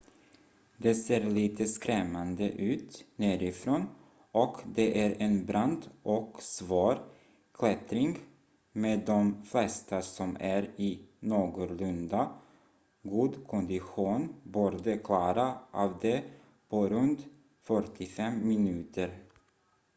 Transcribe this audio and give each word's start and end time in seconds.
det 0.77 0.95
ser 0.95 1.19
lite 1.23 1.67
skrämmande 1.67 2.49
ut 2.49 3.05
nerifrån 3.15 3.87
och 4.31 4.61
det 4.65 5.01
är 5.05 5.15
en 5.21 5.45
brant 5.45 5.89
och 6.03 6.41
svår 6.41 6.97
klättring 7.53 8.17
med 8.71 9.05
de 9.05 9.43
flesta 9.43 10.01
som 10.01 10.37
är 10.39 10.69
i 10.81 10.99
någorlunda 11.19 12.41
god 13.03 13.47
kondition 13.47 14.35
borde 14.43 14.97
klara 14.97 15.59
av 15.71 15.99
det 16.01 16.23
på 16.69 16.89
runt 16.89 17.19
45 17.61 18.47
minuter 18.47 19.19